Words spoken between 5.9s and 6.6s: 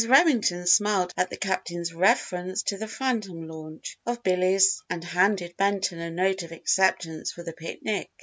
a note of